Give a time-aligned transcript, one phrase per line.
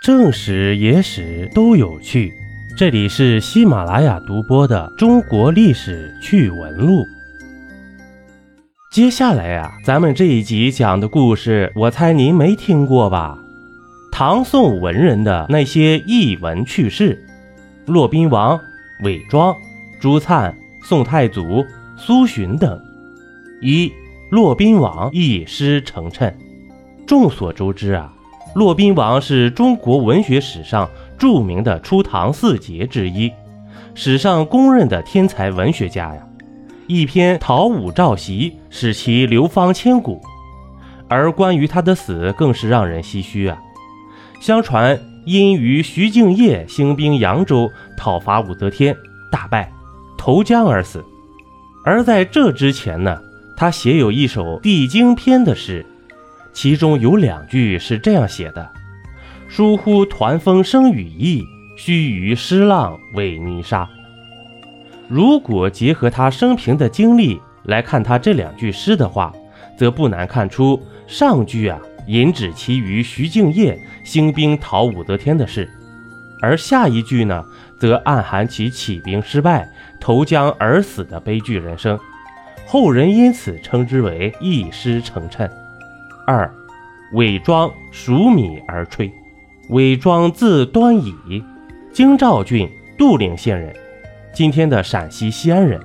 [0.00, 2.32] 正史、野史都有趣，
[2.76, 7.02] 这里是喜马拉雅独播的《中国历史趣闻录》。
[8.92, 13.36] 接下来呀，咱们这一集讲的故事，我猜您没听过吧？
[14.12, 17.20] 唐宋文人的那些逸闻趣事，
[17.84, 18.58] 骆宾王、
[19.02, 19.52] 韦庄、
[20.00, 22.80] 朱灿、宋太祖、苏洵等。
[23.60, 23.92] 一，
[24.30, 26.32] 骆宾王一诗成谶。
[27.04, 28.14] 众所周知啊。
[28.54, 30.88] 骆宾王是中国文学史上
[31.18, 33.30] 著名的初唐四杰之一，
[33.94, 36.26] 史上公认的天才文学家呀。
[36.86, 40.20] 一篇《讨武曌檄》使其流芳千古，
[41.06, 43.58] 而关于他的死更是让人唏嘘啊。
[44.40, 48.96] 相传因与徐敬业兴兵扬州讨伐武则天，
[49.30, 49.70] 大败，
[50.16, 51.04] 投江而死。
[51.84, 53.20] 而在这之前呢，
[53.56, 55.84] 他写有一首《帝京篇》的诗。
[56.60, 58.68] 其中有两句是这样写的
[59.48, 63.88] ：“疏忽团风生羽翼，须臾失浪为泥沙。”
[65.06, 69.32] 如果结合他生平的经历来看他这两句诗的话，
[69.78, 75.70] 则不难看出上句啊引指其与徐敬业兴兵讨武则天的事，
[76.42, 77.44] 而下一句呢，
[77.78, 79.70] 则暗含其起兵失败、
[80.00, 81.96] 投江而死的悲剧人生。
[82.66, 85.48] 后人因此称之为一诗成谶。
[86.30, 86.52] 二，
[87.14, 89.10] 韦庄黍米而吹。
[89.70, 91.42] 韦庄字端乙，
[91.90, 93.74] 京兆郡杜陵县人，
[94.34, 95.80] 今天的陕西西安人。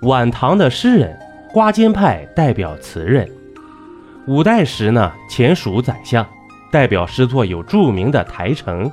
[0.00, 1.16] 晚唐的诗人，
[1.52, 3.30] 瓜间派代表词人。
[4.26, 6.26] 五代时呢，前蜀宰相，
[6.72, 8.86] 代表诗作有著名的《台城》：“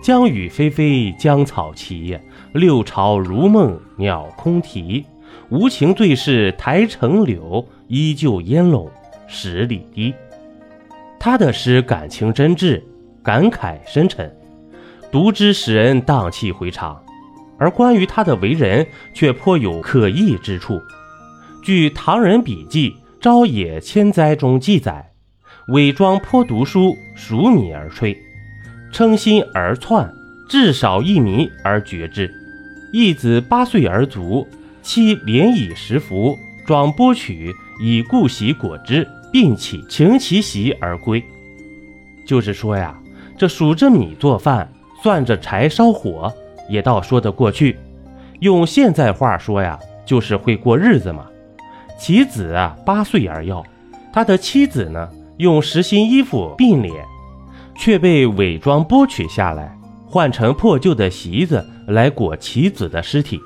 [0.00, 2.16] 江雨霏霏江草齐，
[2.52, 5.04] 六朝如梦鸟空啼。
[5.48, 8.88] 无情最是台城柳，依旧烟笼。”
[9.32, 10.12] 十里堤，
[11.20, 12.82] 他的诗感情真挚，
[13.22, 14.28] 感慨深沉，
[15.12, 17.00] 读之使人荡气回肠。
[17.56, 20.80] 而关于他的为人，却颇有可疑之处。
[21.62, 22.90] 据《唐人笔记·
[23.20, 25.12] 朝野千载》中记载，
[25.68, 28.16] 伪装颇读书，数米而吹，
[28.90, 30.12] 称心而窜，
[30.48, 32.28] 至少一米而绝之。
[32.92, 34.48] 一子八岁而卒，
[34.82, 36.36] 妻连以食服，
[36.66, 39.06] 装剥取，以故习果之。
[39.32, 41.22] 并起擎其席而归，
[42.26, 42.98] 就是说呀，
[43.38, 44.70] 这数着米做饭，
[45.02, 46.32] 算着柴烧火，
[46.68, 47.78] 也倒说得过去。
[48.40, 51.26] 用现在话说呀，就是会过日子嘛。
[51.98, 53.62] 其子啊，八岁而要，
[54.12, 56.94] 他的妻子呢，用实心衣服并脸，
[57.76, 63.38] 却被伪装剥取下来，换成破旧的席子来裹其子的尸体。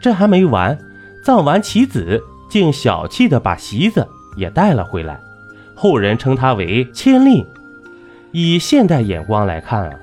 [0.00, 0.78] 这还没完，
[1.22, 4.06] 葬完其子，竟小气的把席子。
[4.38, 5.20] 也带了回来，
[5.74, 7.44] 后人称他为千令。
[8.30, 9.98] 以现代眼光来看啊，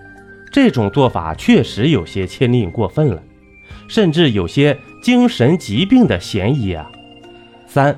[0.51, 3.21] 这种做法确实有些牵令过分了，
[3.87, 6.91] 甚至有些精神疾病的嫌疑啊。
[7.67, 7.97] 三，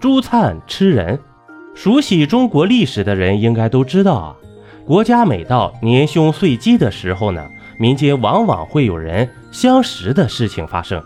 [0.00, 1.18] 朱灿吃人。
[1.74, 4.36] 熟悉中国历史的人应该都知道啊，
[4.86, 7.46] 国家每到年凶岁饥的时候呢，
[7.78, 11.02] 民间往往会有人相食的事情发生。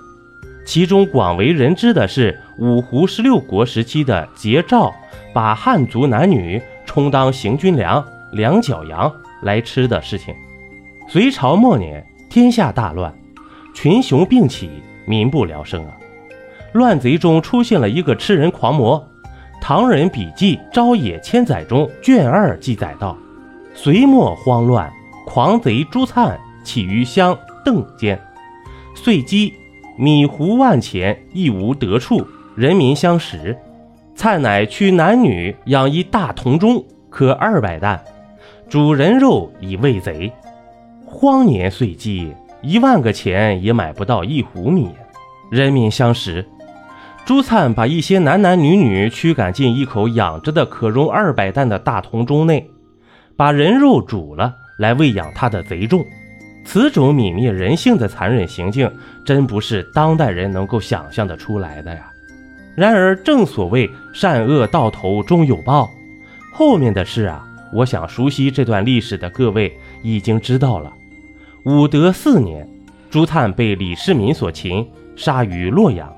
[0.64, 4.92] 其中广为人知的是五胡十六国时期的桀赵
[5.32, 9.12] 把汉族男女充当行军粮、两脚羊
[9.42, 10.34] 来吃的事情。
[11.08, 13.12] 隋朝末年，天下大乱，
[13.74, 14.70] 群雄并起，
[15.06, 15.92] 民不聊生啊！
[16.72, 19.00] 乱贼中出现了一个吃人狂魔，
[19.60, 23.18] 《唐人笔记·朝野千载》中卷二记载道：
[23.74, 24.88] 隋末慌乱，
[25.26, 28.20] 狂贼朱灿起于乡邓间，
[28.94, 29.52] 遂击。
[29.96, 33.56] 米糊万钱，亦无得处，人民相食。
[34.14, 38.00] 灿乃驱男女养一大铜钟，可二百担，
[38.68, 40.32] 煮人肉以喂贼。
[41.04, 44.90] 荒年岁饥，一万个钱也买不到一壶米，
[45.50, 46.46] 人民相食。
[47.26, 52.70] 朱灿把一些男男女女驱赶进一口养着的可容二百担的大铜钟内，
[53.36, 56.04] 把人肉煮了来喂养他的贼众。
[56.64, 58.90] 此种泯灭人性的残忍行径，
[59.24, 62.10] 真不是当代人能够想象得出来的呀。
[62.76, 65.90] 然而，正所谓善恶到头终有报，
[66.52, 70.92] 后面的事啊，我想熟悉这段历史的各位已经知道了。
[71.64, 72.66] 武德四年，
[73.10, 76.10] 朱灿被李世民所擒，杀于洛阳。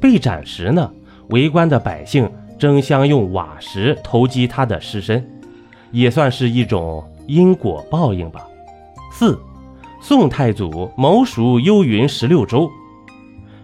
[0.00, 0.90] 被斩时呢，
[1.28, 5.24] 围观的百姓争相用瓦石投击他的尸身，
[5.90, 8.46] 也算是一种因果报应吧。
[9.12, 9.38] 四。
[10.06, 12.70] 宋太祖谋蜀幽云十六州，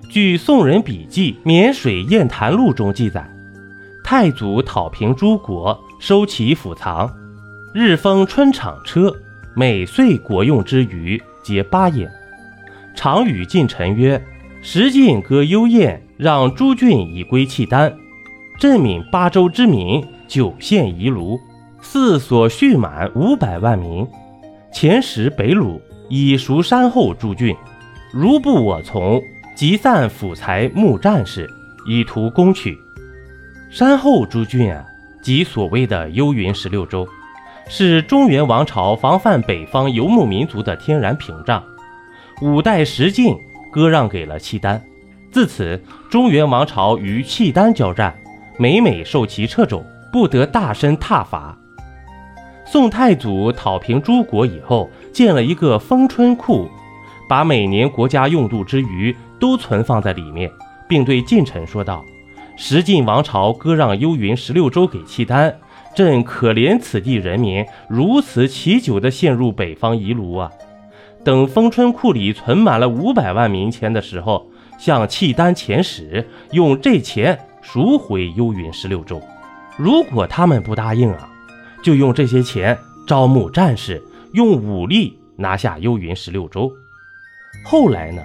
[0.09, 3.31] 据《宋人笔记·沔水雁谈录》中记载，
[4.03, 7.13] 太祖讨平诸国，收其府藏，
[7.75, 9.15] 日封春场车，
[9.55, 12.11] 每岁国用之余，皆八也。
[12.95, 14.19] 常与近臣曰
[14.65, 17.95] ：“时晋割幽燕，让诸郡以归契丹。
[18.59, 21.39] 镇闽八州之民，九县夷卢，
[21.83, 24.09] 四所蓄满五百万民。
[24.73, 25.79] 前时北虏，
[26.11, 27.57] 以赎山后诸郡。
[28.13, 29.23] 如不我从，
[29.55, 31.49] 即散府财募战士，
[31.87, 32.77] 以图攻取。
[33.71, 34.85] 山后诸郡啊，
[35.23, 37.09] 即所谓的幽云十六州。”
[37.73, 41.63] 是中原王朝防范北方游牧民族的天然屏障。
[42.43, 43.37] 五代十晋
[43.71, 44.83] 割让给了契丹，
[45.31, 45.81] 自此
[46.11, 48.13] 中原王朝与契丹交战，
[48.59, 51.57] 每每受其掣肘，不得大声挞伐。
[52.67, 56.69] 宋太祖讨平诸国以后，建了一个封春库，
[57.29, 60.51] 把每年国家用度之余都存放在里面，
[60.89, 62.05] 并对近臣说道
[62.57, 65.55] ：“十晋王朝割让幽云十六州给契丹。”
[65.93, 70.49] 朕可怜此地人民如此祈久地陷入北方夷虏啊！
[71.25, 74.47] 等丰春库里存满了五百万民钱的时候，
[74.79, 79.21] 向契丹遣使，用这钱赎回幽云十六州。
[79.77, 81.29] 如果他们不答应啊，
[81.83, 84.01] 就用这些钱招募战士，
[84.33, 86.71] 用武力拿下幽云十六州。
[87.65, 88.23] 后来呢，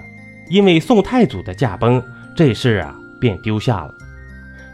[0.50, 2.02] 因为宋太祖的驾崩，
[2.36, 3.94] 这事啊便丢下了。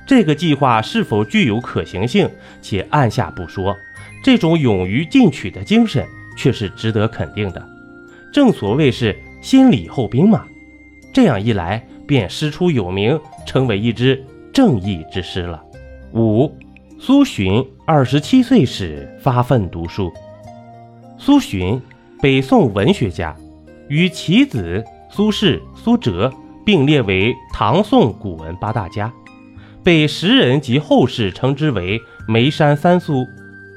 [0.07, 2.29] 这个计划是否具有可行性，
[2.61, 3.75] 且按下不说，
[4.23, 6.05] 这种勇于进取的精神
[6.37, 7.69] 却是值得肯定的。
[8.33, 10.45] 正所谓是先礼后兵嘛，
[11.13, 15.63] 这样一来便师出有名，成为一支正义之师了。
[16.13, 16.53] 五，
[16.99, 20.13] 苏洵二十七岁时发奋读书。
[21.25, 21.81] 苏洵，
[22.21, 23.33] 北宋文学家，
[23.87, 26.29] 与其子苏轼、苏辙
[26.67, 29.13] 并列为唐宋古文八大家。
[29.85, 33.25] 被时人及后世称之为“眉山三苏”。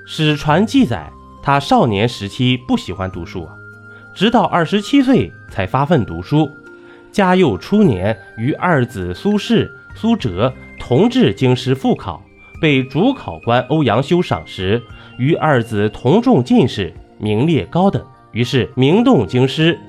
[0.07, 1.07] 史传记载，
[1.43, 3.47] 他少年时期不喜欢读书，
[4.15, 6.49] 直到二十七岁才发奋读书。
[7.11, 12.25] 嘉佑初年，与二子苏轼、苏辙同至京师复考，
[12.59, 14.81] 被主考官欧阳修赏识，
[15.19, 19.79] 与二子同中进士，名列高等，于是名动京师。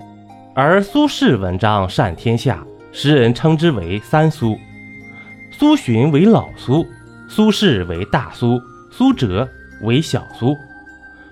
[0.55, 4.56] 而苏轼文章善天下，时人称之为“三苏”。
[5.52, 6.87] 苏洵为老苏，
[7.28, 9.49] 苏轼为大苏，苏辙
[9.82, 10.56] 为小苏。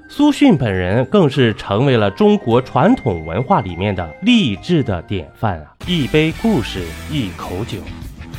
[0.06, 5.74] 苏洵本人更是成为了中国传统文化里面的励志的典范啊！
[5.86, 7.78] 一杯故事，一口酒，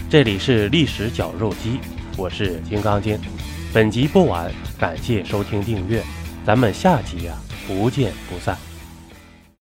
[0.09, 1.79] 这里是历史绞肉机，
[2.17, 3.19] 我是金刚经。
[3.73, 4.49] 本集播完，
[4.79, 6.01] 感谢收听订阅，
[6.45, 7.33] 咱们下集呀，
[7.67, 8.74] 不见不散。